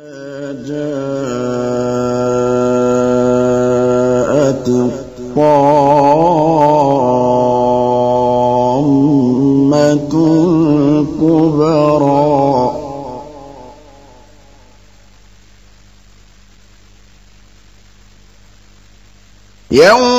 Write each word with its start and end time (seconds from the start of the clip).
جاءت 0.00 0.70
الطامة 4.68 5.50
الكبرى. 11.00 12.00
يوم 19.70 20.09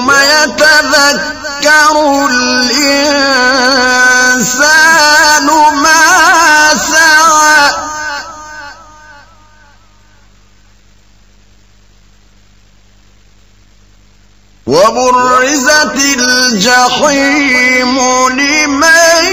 وبرزت 14.81 15.95
الجحيم 16.17 17.99
لمن 18.29 19.25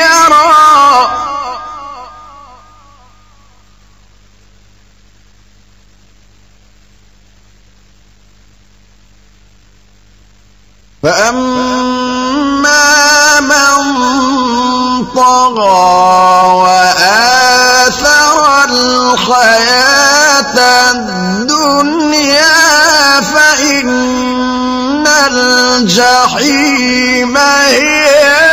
يرى. 0.00 0.60
فأما 11.02 12.60
من 13.40 13.84
طغى 15.14 15.89
فإن 23.22 25.06
الجحيم 25.86 27.36
هي 27.36 28.49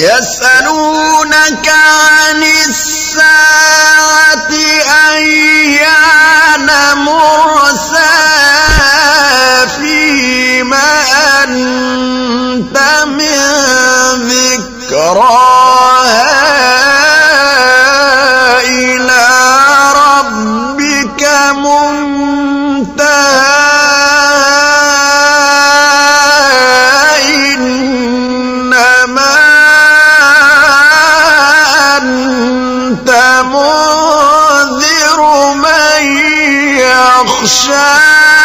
يسألونك 0.00 1.68
عن 1.68 2.42
الساعة 2.68 3.20
أيان 5.12 6.68
مرساها 6.96 8.06
فيما 9.66 10.92
أنت 11.44 12.76
من 13.06 13.40
ذكراها 14.28 15.60
إلى 18.60 19.28
ربك 19.96 21.22
منتهاها 21.56 22.29
يخشاها 37.42 38.40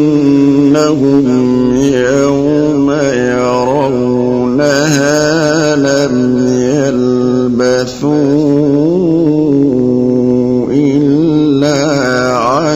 كأنهم 0.00 1.26
يوم 1.76 2.90
يرونها 3.30 4.56
لم 5.76 6.14
يلبثوا. 6.74 8.29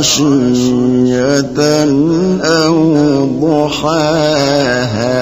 عشية 0.04 1.58
أو 2.44 2.78
ضحاها. 3.68 5.14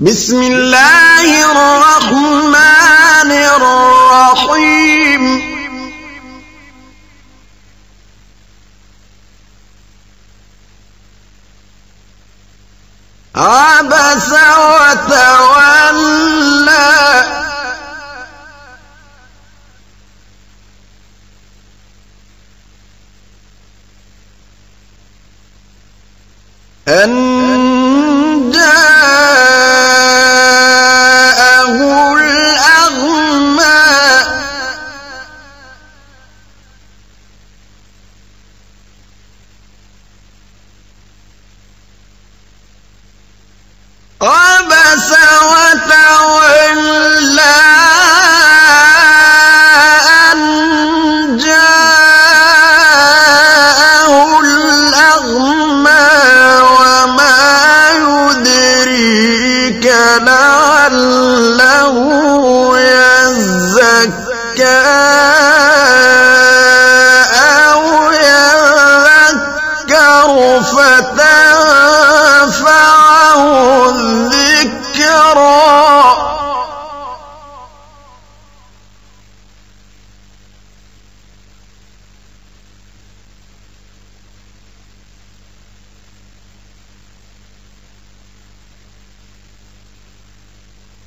بسم 0.00 0.42
الله 0.42 1.26
الرحمن 1.52 3.30
الرحيم. 3.56 5.24
عبس 13.34 14.32
وتولى 14.32 15.51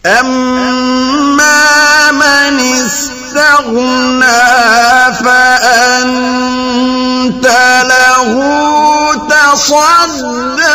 أما 0.06 1.62
من 2.12 2.60
استغنى 2.86 4.26
فأنت 5.24 6.66
له 7.84 8.34
تصدى 9.30 10.66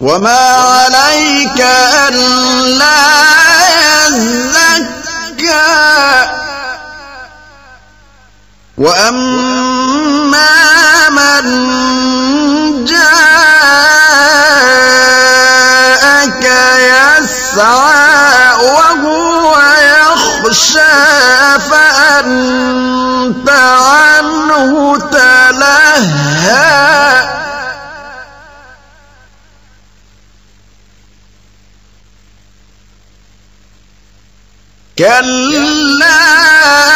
وما 0.00 0.38
عليك 0.48 1.60
ألا 2.08 2.94
يزكى 4.06 4.93
وأما 8.78 10.48
من 11.10 11.44
جاءك 12.84 13.14
يسعى 16.78 18.54
وهو 18.64 19.56
يخشى 19.82 21.58
فأنت 21.70 23.48
عنه 23.50 24.98
تلهى 24.98 26.74
كلا 34.98 36.93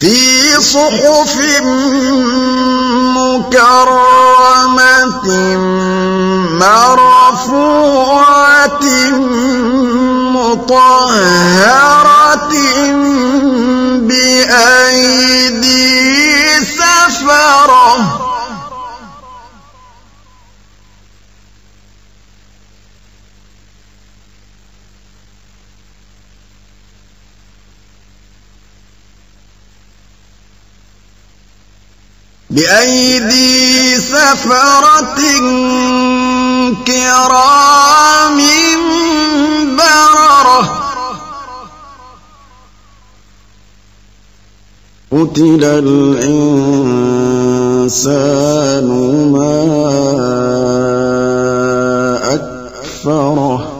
في 0.00 0.52
صحف 0.60 1.36
مكرمة 3.16 5.28
مرفوعة 6.60 8.80
مطهرة 10.36 12.52
بأيدي 14.08 15.86
سفرة 16.64 18.25
بأيدي 32.56 34.00
سفرة 34.00 35.20
كرام 36.86 38.38
بررة. 39.76 40.62
قتل 45.12 45.64
الإنسان 45.64 46.48
ما 49.32 49.60
أكفره. 52.34 53.75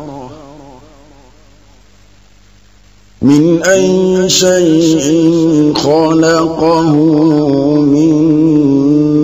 من 3.23 3.63
أي 3.63 4.29
شيء 4.29 5.73
خلقه 5.75 6.93
من 7.81 8.13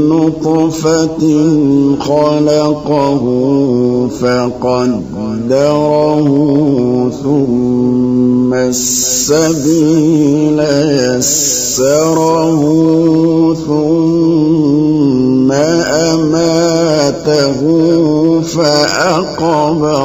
نطفة 0.09 1.21
خلقه 2.01 3.23
فقدره 4.21 6.29
ثم 7.23 8.55
السبيل 8.55 10.59
يسره 11.17 12.63
ثم 13.55 15.53
أماته 16.13 17.61
فأقبره 18.41 20.02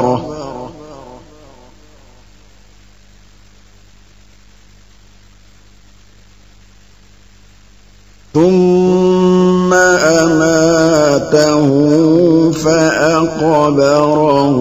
فأقبره 13.77 14.57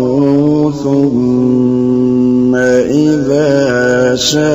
ثم 0.84 2.54
إذا 2.56 4.16
شاء 4.16 4.46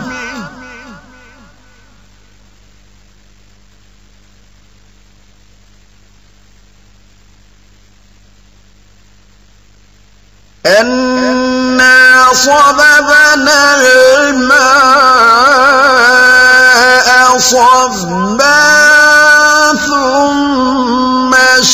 أنا 10.66 12.28
صببنا 12.32 13.76
الماء 14.20 14.68
صبا 17.38 18.67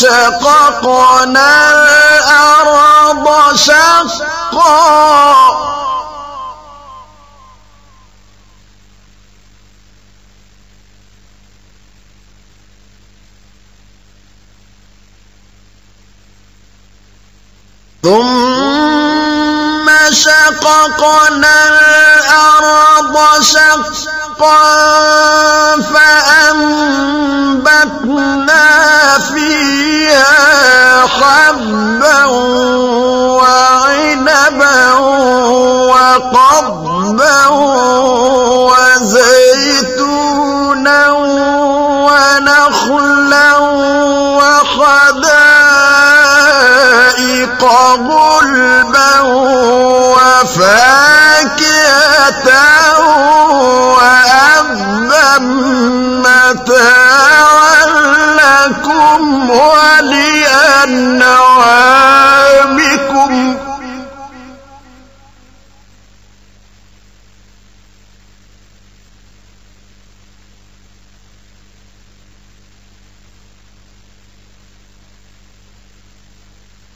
شققنا 0.00 1.50
الأرض 1.72 3.56
شقا. 3.56 4.94
ثم 18.02 19.86
شققنا 20.12 21.56
الأرض 21.68 23.16
شقا 23.42 24.60
فأنبتنا 25.94 26.94
حبا 31.06 32.24
وعنبا 33.38 34.92
وقضبا 35.90 37.46
وزيتونا 39.84 41.10
ونخلا 42.06 43.50
وحدائق 46.44 47.64
غلبا 48.10 49.20
لكم 59.14 59.50
ولأنعامكم. 59.50 60.14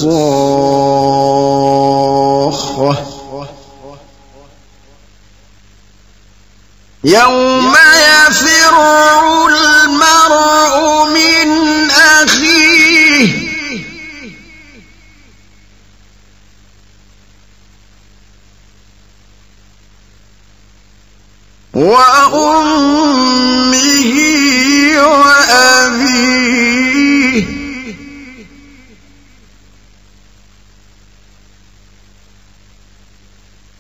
يوم 7.04 7.76
يفر 7.96 8.76
المرء 9.48 11.06
من 11.10 11.92
أخيه. 11.92 13.50
وأمه 21.74 22.90
وأبيه. 24.98 26.20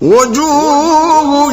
وجوه 0.00 1.52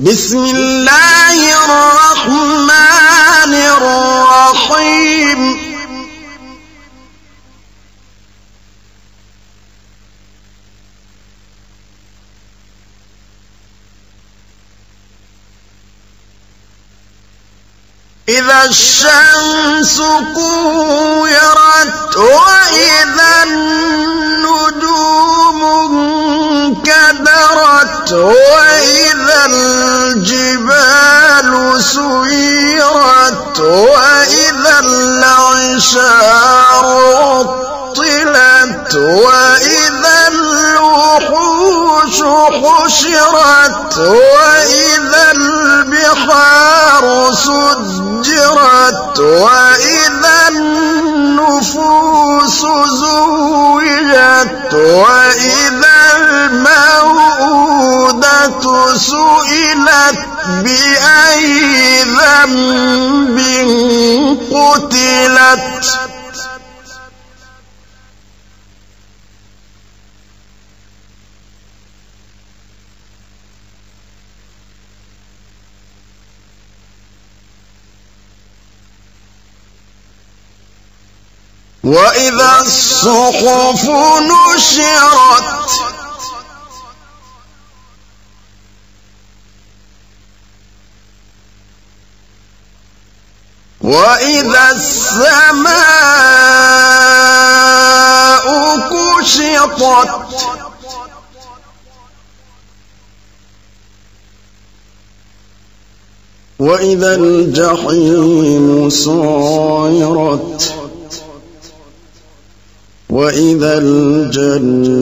بسم 0.00 0.38
الله 0.38 1.38
الرحمن 1.64 3.54
الرحيم. 3.54 5.40
إذا 18.28 18.64
الشمس 18.64 19.96
كورت 20.34 22.16
وإذا 22.16 23.42
النجوم 23.42 25.27
انكدرت 27.58 28.12
وإذا 28.12 29.46
الجبال 30.06 31.48
سيرت 31.82 33.60
وإذا 33.60 34.78
العشار 34.80 36.24
عطلت 37.96 38.94
وإذا 38.94 40.28
الوحوش 41.18 42.22
حشرت 42.62 43.98
وإذا 43.98 45.32
البحار 45.36 47.04
سجرت 47.34 49.18
وإذا 49.18 50.48
النفوس 50.48 51.80
زوجت 52.88 54.74
وإذا 54.74 56.00
الموءودة 56.16 57.74
سئلت 58.96 60.18
بأي 60.48 62.02
ذنب 62.04 63.38
قتلت. 64.52 66.07
وإذا 81.88 82.60
الصحف 82.60 83.84
نشرت 84.20 85.68
وإذا 93.80 94.70
السماء 94.70 95.68
كشطت 98.90 100.36
وإذا 106.58 107.14
الجحيم 107.14 108.90
صيرت 108.90 110.87
وإذا 113.10 113.78
الجنة 113.78 114.98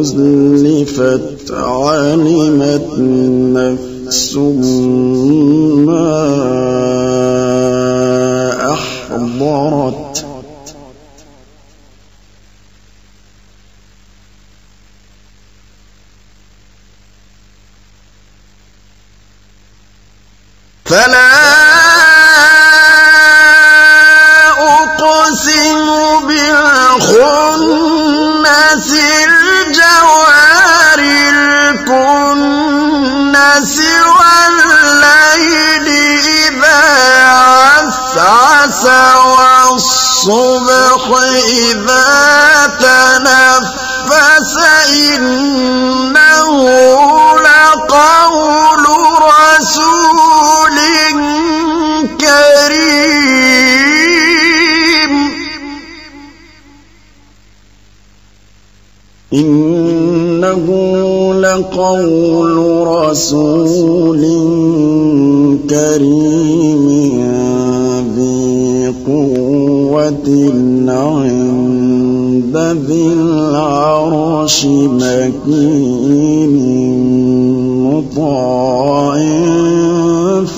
أزلفت 0.00 1.50
علمت 1.50 2.88
نفس 4.08 4.36
ما 5.86 6.20
أحضرت 8.72 10.26
فلا 20.84 21.29
والصبح 39.70 41.04
إذا 41.48 42.08
تنفس 42.80 44.54
إنه 44.88 46.58
لقول 47.40 48.84
رسول 49.22 50.78
كريم. 52.20 53.00
إنه 59.32 60.66
لقول 61.34 62.56
رسول 62.86 64.22
كريم. 65.70 67.49
قوة 69.06 70.28
عند 70.88 72.56
ذي 72.86 73.06
العرش 73.12 74.64
مكين 74.66 76.54
مطاع 77.84 79.14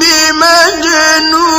بمجنون 0.00 1.51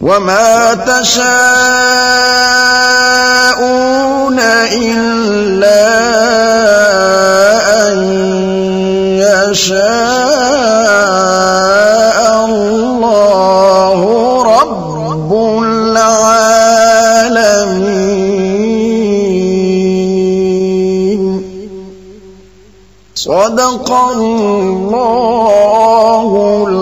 وما 0.00 0.74
تشاءون 0.74 1.20
إلا 4.72 5.84
أن 7.84 8.00
يشاء 9.20 9.80
الله 12.48 14.00
رب 14.42 15.32
العالمين. 15.64 16.40
صدق 23.14 23.88
الله 23.92 25.00
العظيم. 26.68 26.79